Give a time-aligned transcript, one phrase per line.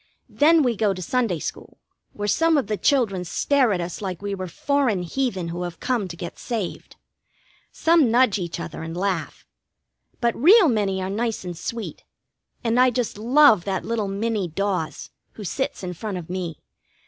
[0.29, 1.77] Then we go to Sunday school,
[2.13, 5.79] where some of the children stare at us like we were foreign heathen who have
[5.79, 6.95] come to get saved.
[7.71, 9.45] Some nudge each other and laugh.
[10.19, 12.03] But real many are nice and sweet,
[12.63, 16.57] and I just love that little Minnie Dawes, who sits in front of me.